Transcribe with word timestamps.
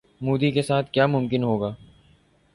مودی 0.21 0.51
کے 0.51 0.61
ساتھ 0.61 0.91
کیا 0.91 1.03
یہ 1.03 1.07
ممکن 1.07 1.43
ہوگا؟ 1.43 1.73